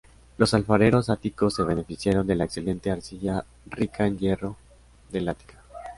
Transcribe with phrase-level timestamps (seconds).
[0.39, 4.57] Los alfareros áticos se beneficiaron de la excelente arcilla rica en hierro
[5.11, 5.61] del Ática.